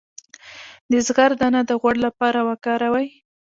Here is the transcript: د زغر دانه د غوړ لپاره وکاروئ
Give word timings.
د 0.91 0.93
زغر 1.07 1.31
دانه 1.39 1.61
د 1.69 1.71
غوړ 1.81 1.95
لپاره 2.05 2.39
وکاروئ 2.49 3.07